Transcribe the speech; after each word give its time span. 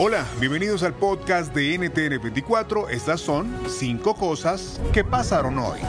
Hola, 0.00 0.24
bienvenidos 0.38 0.84
al 0.84 0.94
podcast 0.94 1.52
de 1.52 1.76
NTN24. 1.76 2.88
Estas 2.88 3.20
son 3.20 3.52
cinco 3.66 4.14
cosas 4.14 4.80
que 4.92 5.02
pasaron 5.02 5.58
hoy. 5.58 5.80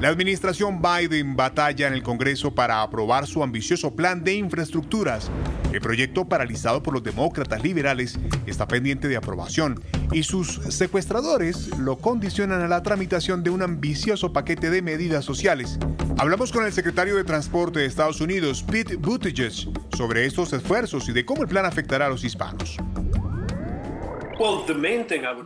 La 0.00 0.08
administración 0.08 0.80
Biden 0.80 1.36
batalla 1.36 1.88
en 1.88 1.92
el 1.92 2.02
Congreso 2.02 2.54
para 2.54 2.80
aprobar 2.80 3.26
su 3.26 3.42
ambicioso 3.42 3.94
plan 3.94 4.24
de 4.24 4.32
infraestructuras. 4.32 5.30
El 5.72 5.80
proyecto 5.80 6.26
paralizado 6.26 6.82
por 6.82 6.92
los 6.92 7.02
demócratas 7.02 7.62
liberales 7.62 8.18
está 8.46 8.68
pendiente 8.68 9.08
de 9.08 9.16
aprobación 9.16 9.82
y 10.12 10.22
sus 10.22 10.60
secuestradores 10.68 11.68
lo 11.78 11.96
condicionan 11.96 12.60
a 12.60 12.68
la 12.68 12.82
tramitación 12.82 13.42
de 13.42 13.50
un 13.50 13.62
ambicioso 13.62 14.34
paquete 14.34 14.68
de 14.68 14.82
medidas 14.82 15.24
sociales. 15.24 15.78
Hablamos 16.18 16.52
con 16.52 16.66
el 16.66 16.72
secretario 16.72 17.16
de 17.16 17.24
Transporte 17.24 17.80
de 17.80 17.86
Estados 17.86 18.20
Unidos, 18.20 18.62
Pete 18.62 18.96
Buttigieg, 18.96 19.52
sobre 19.96 20.26
estos 20.26 20.52
esfuerzos 20.52 21.08
y 21.08 21.12
de 21.12 21.24
cómo 21.24 21.42
el 21.42 21.48
plan 21.48 21.64
afectará 21.64 22.06
a 22.06 22.10
los 22.10 22.22
hispanos. 22.22 22.76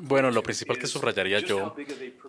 Bueno, 0.00 0.30
lo 0.30 0.42
principal 0.42 0.78
que 0.78 0.86
subrayaría 0.86 1.40
yo 1.40 1.74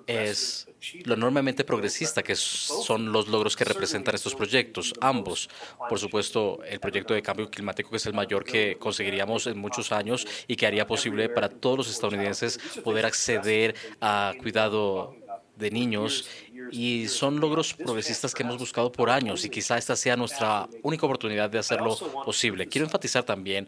es 0.05 0.67
lo 1.05 1.13
enormemente 1.13 1.63
progresista 1.63 2.21
que 2.21 2.35
son 2.35 3.11
los 3.11 3.27
logros 3.27 3.55
que 3.55 3.63
representan 3.63 4.15
estos 4.15 4.35
proyectos, 4.35 4.93
ambos. 5.01 5.49
Por 5.89 5.99
supuesto, 5.99 6.59
el 6.63 6.79
proyecto 6.79 7.13
de 7.13 7.21
cambio 7.21 7.49
climático 7.49 7.89
que 7.89 7.97
es 7.97 8.05
el 8.05 8.13
mayor 8.13 8.43
que 8.43 8.77
conseguiríamos 8.77 9.47
en 9.47 9.57
muchos 9.57 9.91
años 9.91 10.27
y 10.47 10.55
que 10.55 10.67
haría 10.67 10.85
posible 10.85 11.29
para 11.29 11.49
todos 11.49 11.77
los 11.77 11.89
estadounidenses 11.89 12.59
poder 12.83 13.05
acceder 13.05 13.75
a 14.01 14.33
cuidado 14.41 15.15
de 15.57 15.71
niños 15.71 16.27
y 16.71 17.07
son 17.07 17.39
logros 17.39 17.73
progresistas 17.73 18.33
que 18.33 18.43
hemos 18.43 18.57
buscado 18.57 18.91
por 18.91 19.09
años 19.09 19.45
y 19.45 19.49
quizá 19.49 19.77
esta 19.77 19.95
sea 19.95 20.15
nuestra 20.15 20.67
única 20.83 21.05
oportunidad 21.05 21.49
de 21.49 21.59
hacerlo 21.59 21.95
posible. 22.25 22.67
Quiero 22.67 22.85
enfatizar 22.85 23.23
también 23.23 23.67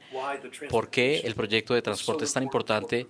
por 0.69 0.89
qué 0.89 1.19
el 1.19 1.35
proyecto 1.35 1.73
de 1.73 1.81
transporte 1.81 2.25
es 2.25 2.33
tan 2.33 2.43
importante 2.43 3.07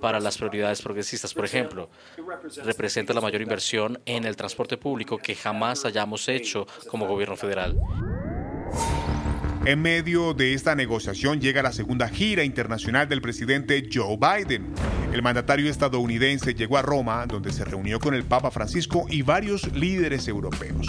para 0.00 0.20
las 0.20 0.36
prioridades 0.36 0.82
progresistas. 0.82 1.32
Por 1.34 1.44
ejemplo, 1.44 1.88
representa 2.64 3.14
la 3.14 3.20
mayor 3.20 3.40
inversión 3.40 4.00
en 4.06 4.24
el 4.24 4.36
transporte 4.36 4.76
público 4.76 5.18
que 5.18 5.34
jamás 5.34 5.84
hayamos 5.84 6.28
hecho 6.28 6.66
como 6.88 7.06
gobierno 7.06 7.36
federal. 7.36 7.76
En 9.66 9.82
medio 9.82 10.32
de 10.32 10.54
esta 10.54 10.76
negociación 10.76 11.40
llega 11.40 11.60
la 11.60 11.72
segunda 11.72 12.08
gira 12.08 12.44
internacional 12.44 13.08
del 13.08 13.20
presidente 13.20 13.88
Joe 13.92 14.16
Biden. 14.16 14.72
El 15.12 15.24
mandatario 15.24 15.68
estadounidense 15.68 16.54
llegó 16.54 16.78
a 16.78 16.82
Roma, 16.82 17.26
donde 17.26 17.52
se 17.52 17.64
reunió 17.64 17.98
con 17.98 18.14
el 18.14 18.22
Papa 18.22 18.52
Francisco 18.52 19.06
y 19.10 19.22
varios 19.22 19.72
líderes 19.74 20.28
europeos. 20.28 20.86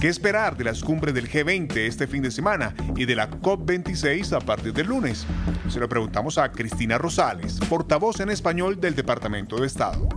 ¿Qué 0.00 0.08
esperar 0.08 0.56
de 0.56 0.64
las 0.64 0.82
cumbres 0.82 1.14
del 1.14 1.30
G20 1.30 1.76
este 1.76 2.08
fin 2.08 2.22
de 2.22 2.32
semana 2.32 2.74
y 2.96 3.04
de 3.04 3.14
la 3.14 3.30
COP26 3.30 4.32
a 4.32 4.40
partir 4.40 4.72
del 4.72 4.88
lunes? 4.88 5.24
Se 5.68 5.78
lo 5.78 5.88
preguntamos 5.88 6.38
a 6.38 6.50
Cristina 6.50 6.98
Rosales, 6.98 7.60
portavoz 7.68 8.18
en 8.18 8.30
español 8.30 8.80
del 8.80 8.96
Departamento 8.96 9.60
de 9.60 9.68
Estado 9.68 10.08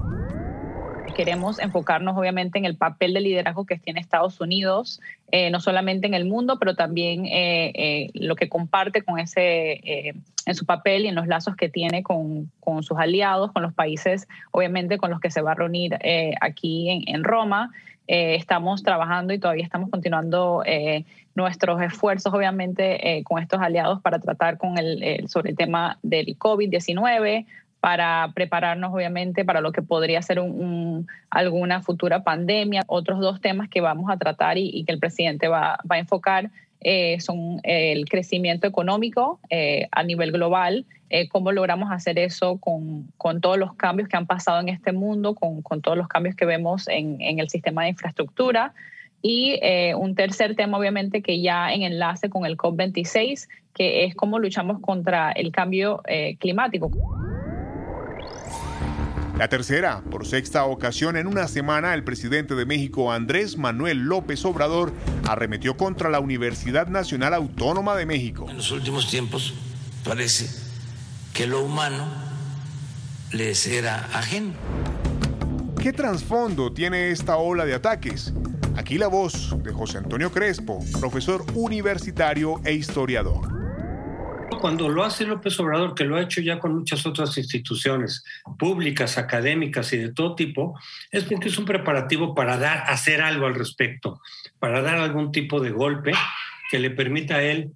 queremos 1.14 1.60
enfocarnos 1.60 2.18
obviamente 2.18 2.58
en 2.58 2.66
el 2.66 2.76
papel 2.76 3.14
de 3.14 3.22
liderazgo 3.22 3.66
que 3.66 3.78
tiene 3.78 4.00
Estados 4.00 4.40
Unidos, 4.42 5.02
eh, 5.32 5.50
no 5.50 5.60
solamente 5.60 6.08
en 6.08 6.14
el 6.14 6.26
mundo, 6.26 6.58
pero 6.60 6.76
también 6.76 7.26
eh, 7.26 7.72
eh, 7.76 8.10
lo 8.14 8.36
que 8.36 8.50
comparte 8.50 9.02
con 9.04 9.20
ese, 9.20 10.14
en 10.46 10.56
su 10.56 10.66
papel 10.66 11.06
y 11.06 11.08
en 11.08 11.16
los 11.16 11.28
lazos 11.28 11.56
que 11.56 11.70
tiene 11.70 12.04
con, 12.04 12.52
con, 12.60 12.84
sus 12.84 12.98
aliados, 12.98 13.52
con 13.52 13.64
los 13.64 13.74
países, 13.74 14.28
obviamente 14.52 14.98
con 14.98 15.12
los 15.12 15.20
que 15.20 15.32
se 15.32 15.42
va 15.42 15.52
a 15.52 15.56
reunir 15.56 15.98
aquí 16.42 16.90
en, 16.90 17.04
en 17.08 17.24
Roma. 17.24 17.72
estamos 18.08 18.84
trabajando 18.84 19.34
y 19.34 19.40
todavía 19.40 19.64
estamos 19.64 19.90
continuando 19.90 20.64
nuestros 21.34 21.82
esfuerzos, 21.82 22.34
obviamente, 22.34 23.24
con 23.24 23.42
estos 23.42 23.62
aliados 23.62 24.02
para 24.02 24.20
tratar 24.20 24.58
con 24.58 24.78
el, 24.78 25.28
sobre 25.30 25.52
el 25.52 25.56
tema 25.56 25.98
del 26.02 26.38
COVID-19, 26.38 27.46
para 27.82 28.32
prepararnos 28.34 28.94
obviamente 28.94 29.44
para 29.44 29.60
lo 29.60 29.72
que 29.72 29.82
podría 29.82 30.22
ser 30.22 30.40
un, 30.40 31.08
alguna 31.30 31.82
futura 31.82 32.24
pandemia. 32.24 32.84
Otros 32.88 33.20
dos 33.20 33.42
temas 33.42 33.68
que 33.70 33.82
vamos 33.82 34.10
a 34.10 34.18
tratar 34.18 34.58
y, 34.58 34.86
que 34.86 34.94
el 34.94 35.00
presidente 35.00 35.48
va, 35.48 35.80
va 35.90 35.96
a 35.96 36.00
enfocar 36.00 36.52
eh, 36.84 37.20
son 37.20 37.60
el 37.62 38.10
crecimiento 38.10 38.66
económico 38.66 39.40
eh, 39.52 39.88
a 39.92 40.02
nivel 40.02 40.32
global, 40.32 40.88
eh, 41.12 41.30
cómo 41.30 41.52
logramos 41.52 41.92
hacer 41.92 42.18
eso 42.18 42.58
con, 42.58 43.08
con, 43.18 43.40
todos 43.40 43.60
los 43.60 43.76
cambios 43.76 44.10
que 44.10 44.18
han 44.18 44.26
pasado 44.26 44.60
en 44.60 44.70
este 44.70 44.92
mundo, 44.92 45.36
con, 45.36 45.62
con 45.62 45.82
todos 45.84 45.96
los 45.96 46.08
cambios 46.08 46.36
que 46.36 46.46
vemos 46.46 46.88
en, 46.88 47.22
en 47.22 47.38
el 47.38 47.50
sistema 47.50 47.84
de 47.84 47.90
infraestructura. 47.90 48.74
Y 49.24 49.60
un 49.98 50.16
tercer 50.16 50.56
tema, 50.56 50.80
obviamente, 50.80 51.22
que 51.22 51.40
ya 51.40 51.72
en 51.72 51.84
enlace 51.84 52.32
con 52.32 52.44
el 52.48 52.58
COP26, 52.58 53.48
que 53.76 54.06
es 54.06 54.16
cómo 54.16 54.40
luchamos 54.40 54.80
contra 54.80 55.32
el 55.32 55.52
cambio 55.52 56.02
climático. 56.40 56.90
La 59.42 59.50
tercera, 59.50 60.04
por 60.12 60.28
sexta 60.28 60.66
ocasión 60.66 61.18
en 61.18 61.26
una 61.26 61.48
semana, 61.48 61.96
el 61.96 62.04
presidente 62.04 62.54
de 62.54 62.68
México, 62.68 63.12
Andrés 63.12 63.58
Manuel 63.58 64.04
López 64.04 64.46
Obrador, 64.46 64.94
arremetió 65.28 65.78
contra 65.78 66.12
la 66.12 66.20
Universidad 66.20 66.86
Nacional 66.86 67.34
Autónoma 67.34 67.96
de 67.96 68.06
México. 68.06 68.46
En 68.48 68.58
los 68.58 68.70
últimos 68.70 69.10
tiempos 69.10 69.56
parece 70.04 70.48
que 71.34 71.48
lo 71.48 71.64
humano 71.64 72.06
les 73.32 73.66
era 73.66 74.08
ajeno. 74.14 74.54
¿Qué 75.82 75.92
trasfondo 75.92 76.72
tiene 76.72 77.10
esta 77.10 77.38
ola 77.38 77.66
de 77.66 77.74
ataques? 77.74 78.34
Aquí 78.76 79.00
la 79.00 79.08
voz 79.08 79.56
de 79.64 79.74
José 79.74 79.98
Antonio 79.98 80.32
Crespo, 80.32 80.86
profesor 81.00 81.44
universitario 81.56 82.62
e 82.64 82.74
historiador 82.74 83.61
cuando 84.62 84.88
lo 84.88 85.04
hace 85.04 85.26
López 85.26 85.60
Obrador, 85.60 85.96
que 85.96 86.06
lo 86.06 86.16
ha 86.16 86.22
hecho 86.22 86.40
ya 86.40 86.60
con 86.60 86.76
muchas 86.76 87.06
otras 87.06 87.38
instituciones 87.38 88.24
públicas, 88.58 89.18
académicas 89.18 89.92
y 89.92 89.98
de 89.98 90.14
todo 90.14 90.36
tipo, 90.36 90.80
es 91.12 91.24
porque 91.26 91.50
es 91.50 91.58
un 91.58 91.66
preparativo 91.66 92.36
para 92.36 92.58
dar, 92.58 92.84
hacer 92.88 93.22
algo 93.22 93.48
al 93.48 93.56
respecto, 93.56 94.22
para 94.60 94.82
dar 94.82 95.00
algún 95.00 95.32
tipo 95.32 95.60
de 95.60 95.72
golpe 95.72 96.14
que 96.70 96.80
le 96.80 96.92
permita 96.92 97.36
a 97.38 97.44
él 97.44 97.72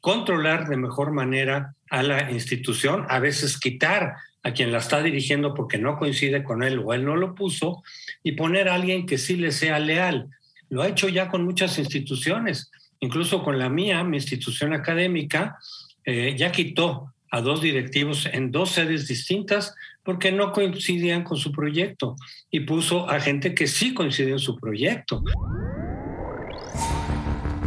controlar 0.00 0.68
de 0.68 0.76
mejor 0.76 1.12
manera 1.12 1.74
a 1.90 2.02
la 2.02 2.30
institución, 2.30 3.04
a 3.08 3.18
veces 3.18 3.58
quitar 3.58 4.14
a 4.44 4.52
quien 4.52 4.72
la 4.72 4.78
está 4.78 5.02
dirigiendo 5.02 5.54
porque 5.54 5.78
no 5.78 5.98
coincide 5.98 6.42
con 6.42 6.62
él 6.62 6.80
o 6.84 6.94
él 6.94 7.04
no 7.04 7.16
lo 7.16 7.34
puso, 7.34 7.82
y 8.22 8.32
poner 8.32 8.68
a 8.68 8.74
alguien 8.74 9.06
que 9.06 9.18
sí 9.18 9.36
le 9.36 9.52
sea 9.52 9.78
leal. 9.78 10.28
Lo 10.68 10.82
ha 10.82 10.88
hecho 10.88 11.08
ya 11.08 11.28
con 11.28 11.44
muchas 11.44 11.78
instituciones, 11.78 12.70
incluso 13.00 13.42
con 13.42 13.58
la 13.58 13.68
mía, 13.68 14.02
mi 14.04 14.16
institución 14.16 14.72
académica, 14.72 15.58
eh, 16.04 16.34
ya 16.36 16.52
quitó 16.52 17.12
a 17.30 17.40
dos 17.40 17.62
directivos 17.62 18.28
en 18.30 18.50
dos 18.52 18.72
sedes 18.72 19.08
distintas 19.08 19.74
porque 20.04 20.32
no 20.32 20.52
coincidían 20.52 21.24
con 21.24 21.38
su 21.38 21.50
proyecto 21.50 22.16
y 22.50 22.60
puso 22.60 23.08
a 23.08 23.20
gente 23.20 23.54
que 23.54 23.66
sí 23.66 23.94
coincidía 23.94 24.34
en 24.34 24.38
su 24.38 24.58
proyecto. 24.58 25.22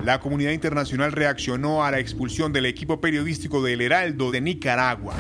La 0.04 0.20
comunidad 0.20 0.52
internacional 0.52 1.12
reaccionó 1.14 1.84
a 1.84 1.90
la 1.90 2.00
expulsión 2.00 2.54
del 2.54 2.68
equipo 2.68 3.02
periodístico 3.02 3.64
del 3.64 3.82
Heraldo 3.82 4.30
de 4.30 4.40
Nicaragua. 4.40 5.16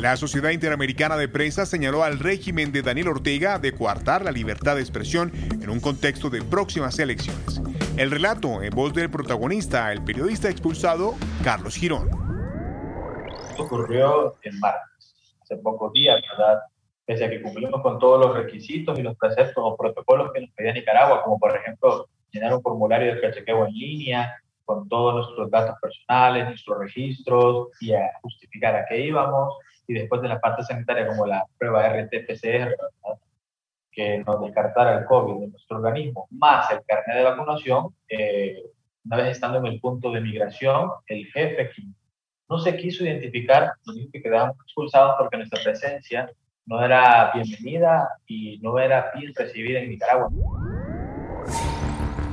La 0.00 0.16
Sociedad 0.16 0.50
Interamericana 0.50 1.16
de 1.16 1.28
Prensa 1.28 1.66
señaló 1.66 2.02
al 2.02 2.18
régimen 2.18 2.72
de 2.72 2.82
Daniel 2.82 3.08
Ortega 3.08 3.60
de 3.60 3.72
coartar 3.72 4.24
la 4.24 4.32
libertad 4.32 4.74
de 4.74 4.80
expresión 4.80 5.32
en 5.62 5.70
un 5.70 5.78
contexto 5.78 6.30
de 6.30 6.42
próximas 6.42 6.98
elecciones. 6.98 7.62
El 7.96 8.10
relato 8.10 8.60
en 8.60 8.70
voz 8.70 8.92
del 8.92 9.08
protagonista, 9.08 9.92
el 9.92 10.02
periodista 10.02 10.50
expulsado, 10.50 11.14
Carlos 11.44 11.76
Girón. 11.76 12.33
Ocurrió 13.74 14.36
en 14.42 14.60
martes, 14.60 15.16
hace 15.42 15.56
pocos 15.56 15.92
días, 15.92 16.22
¿verdad? 16.30 16.60
Pese 17.04 17.24
a 17.24 17.30
que 17.30 17.42
cumplimos 17.42 17.82
con 17.82 17.98
todos 17.98 18.24
los 18.24 18.36
requisitos 18.36 18.96
y 18.96 19.02
los 19.02 19.16
preceptos 19.16 19.56
o 19.56 19.76
protocolos 19.76 20.30
que 20.32 20.42
nos 20.42 20.50
pedía 20.52 20.72
Nicaragua, 20.72 21.24
como 21.24 21.40
por 21.40 21.56
ejemplo 21.56 22.08
llenar 22.30 22.54
un 22.54 22.62
formulario 22.62 23.12
de 23.12 23.20
cachequeo 23.20 23.66
en 23.66 23.72
línea, 23.72 24.40
con 24.64 24.88
todos 24.88 25.14
nuestros 25.16 25.50
datos 25.50 25.74
personales, 25.82 26.46
nuestros 26.46 26.78
registros 26.78 27.68
y 27.80 27.94
a 27.94 28.12
justificar 28.22 28.76
a 28.76 28.86
qué 28.86 29.00
íbamos. 29.00 29.58
Y 29.88 29.94
después 29.94 30.22
de 30.22 30.28
la 30.28 30.40
parte 30.40 30.62
sanitaria, 30.62 31.08
como 31.08 31.26
la 31.26 31.44
prueba 31.58 31.84
RT-PCR, 31.88 32.76
que 33.90 34.18
nos 34.18 34.40
descartara 34.40 34.98
el 34.98 35.04
COVID 35.04 35.40
de 35.40 35.48
nuestro 35.48 35.78
organismo, 35.78 36.28
más 36.30 36.70
el 36.70 36.78
carnet 36.86 37.16
de 37.16 37.24
vacunación, 37.24 37.88
eh, 38.08 38.62
una 39.04 39.16
vez 39.16 39.32
estando 39.32 39.58
en 39.58 39.66
el 39.66 39.80
punto 39.80 40.12
de 40.12 40.20
migración, 40.20 40.90
el 41.08 41.26
jefe 41.26 41.70
no 42.48 42.58
se 42.58 42.76
quiso 42.76 43.04
identificar, 43.04 43.72
nos 43.86 43.96
dijo 43.96 44.10
que 44.12 44.22
quedábamos 44.22 44.56
expulsados 44.64 45.14
porque 45.18 45.38
nuestra 45.38 45.62
presencia 45.62 46.30
no 46.66 46.82
era 46.84 47.30
bienvenida 47.34 48.08
y 48.26 48.58
no 48.58 48.78
era 48.78 49.10
bien 49.14 49.32
recibida 49.34 49.80
en 49.80 49.90
Nicaragua. 49.90 50.30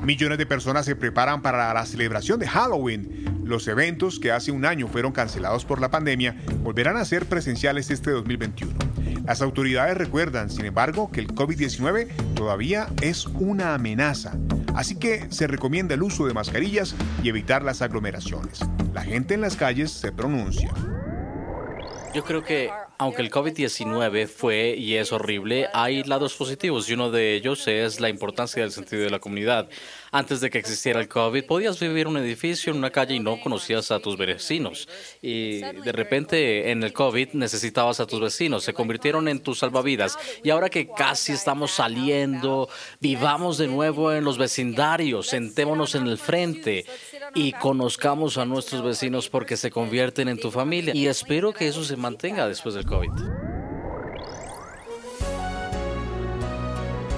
Millones 0.04 0.38
de 0.38 0.46
personas 0.46 0.86
se 0.86 0.96
preparan 0.96 1.42
para 1.42 1.74
la 1.74 1.86
celebración 1.86 2.40
de 2.40 2.48
Halloween. 2.48 3.44
Los 3.46 3.68
eventos 3.68 4.20
que 4.20 4.32
hace 4.32 4.52
un 4.52 4.66
año 4.66 4.88
fueron 4.88 5.12
cancelados 5.12 5.66
por 5.66 5.80
la 5.80 5.92
pandemia 5.92 6.36
volverán 6.60 6.98
a 6.98 7.06
ser 7.06 7.26
presenciales 7.26 7.92
este 7.92 8.12
2021. 8.12 8.74
Las 9.26 9.42
autoridades 9.42 9.98
recuerdan, 9.98 10.50
sin 10.50 10.66
embargo, 10.66 11.12
que 11.12 11.20
el 11.20 11.28
COVID-19 11.28 12.08
todavía 12.34 12.88
es 13.02 13.28
una 13.28 13.76
amenaza, 13.76 14.34
así 14.76 14.96
que 14.96 15.32
se 15.32 15.48
recomienda 15.48 15.96
el 15.96 16.04
uso 16.04 16.26
de 16.26 16.34
mascarillas 16.34 16.96
y 17.24 17.30
evitar 17.30 17.64
las 17.64 17.82
aglomeraciones. 17.82 18.60
La 18.94 19.04
gente 19.04 19.34
en 19.34 19.42
las 19.42 19.56
calles 19.56 19.92
se 19.92 20.12
pronuncia. 20.12 20.72
Yo 22.14 22.24
creo 22.24 22.44
que 22.44 22.70
aunque 23.02 23.24
el 23.24 23.32
COVID-19 23.32 24.28
fue 24.28 24.76
y 24.78 24.94
es 24.94 25.12
horrible, 25.12 25.68
hay 25.74 26.04
lados 26.04 26.36
positivos 26.36 26.88
y 26.88 26.94
uno 26.94 27.10
de 27.10 27.34
ellos 27.34 27.68
es 27.68 28.00
la 28.00 28.10
importancia 28.10 28.62
del 28.62 28.72
sentido 28.72 29.02
de 29.02 29.10
la 29.10 29.18
comunidad. 29.18 29.68
Antes 30.12 30.40
de 30.40 30.52
que 30.52 30.60
existiera 30.60 31.00
el 31.00 31.08
COVID, 31.08 31.46
podías 31.46 31.80
vivir 31.80 32.02
en 32.02 32.10
un 32.10 32.18
edificio, 32.18 32.72
en 32.72 32.78
una 32.78 32.92
calle 32.92 33.16
y 33.16 33.20
no 33.20 33.42
conocías 33.42 33.90
a 33.90 34.00
tus 34.00 34.18
vecinos. 34.18 34.88
Y 35.20 35.62
de 35.62 35.92
repente 35.92 36.70
en 36.70 36.84
el 36.84 36.94
COVID 36.94 37.30
necesitabas 37.34 38.00
a 38.00 38.06
tus 38.06 38.22
vecinos, 38.22 38.64
se 38.64 38.74
convirtieron 38.76 39.28
en 39.28 39.40
tus 39.40 39.58
salvavidas. 39.58 40.20
Y 40.44 40.52
ahora 40.52 40.70
que 40.70 40.88
casi 40.88 41.32
estamos 41.32 41.72
saliendo, 41.72 42.70
vivamos 43.00 43.58
de 43.58 43.68
nuevo 43.68 44.14
en 44.14 44.24
los 44.24 44.38
vecindarios, 44.38 45.26
sentémonos 45.26 45.96
en 45.96 46.06
el 46.06 46.20
frente 46.20 46.86
y 47.34 47.54
conozcamos 47.54 48.38
a 48.38 48.46
nuestros 48.46 48.84
vecinos 48.84 49.30
porque 49.30 49.58
se 49.58 49.72
convierten 49.72 50.28
en 50.28 50.40
tu 50.40 50.52
familia. 50.52 50.96
Y 50.96 51.08
espero 51.08 51.54
que 51.54 51.68
eso 51.68 51.84
se 51.84 51.96
mantenga 51.96 52.48
después 52.48 52.76
del 52.76 52.86
COVID. 52.86 53.10